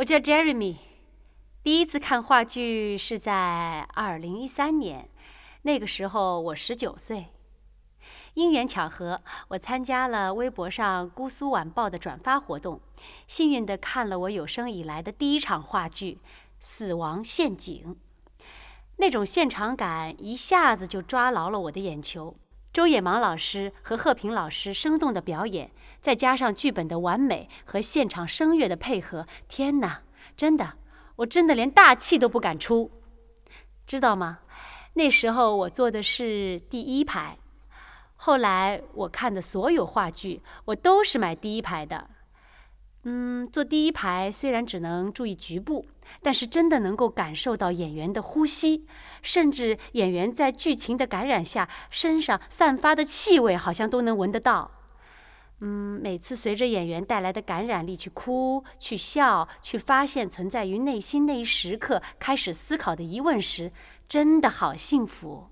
[0.00, 0.76] 我叫 Jeremy，
[1.62, 5.10] 第一次看话剧是在二零一三年，
[5.60, 7.26] 那个时候我十九岁。
[8.32, 12.80] 因缘巧合，我参加了微博上《姑苏晚报》的转发活动，
[13.26, 16.18] 幸运地看了我有生以来的第一场话剧
[16.58, 17.94] 《死亡陷阱》。
[18.96, 22.34] 那种现场感一下子就抓牢了我的眼球。
[22.72, 30.02] 周野芒老师和贺平老师生动的表演，再加上剧本的完美和现场声乐的配合，天哪，
[30.36, 30.74] 真的，
[31.16, 32.90] 我真的连大气都不敢出，
[33.86, 34.38] 知道吗？
[34.94, 37.38] 那时候我坐的是第一排。
[38.14, 42.10] 后来我看的所有话剧，我都是买第一排的。
[43.04, 45.86] 嗯，坐第一排虽然只能注意局部，
[46.20, 48.84] 但是真的能够感受到演员的呼吸，
[49.22, 54.70] 甚至演员在剧情的感染下身上散发的气味，好像都能闻得到。
[55.60, 63.72] 嗯，每次随着演员带来的感染力去哭、去笑、去发现存在于内心那一时刻开始思考的疑问时，
[64.06, 65.48] 真的好幸福。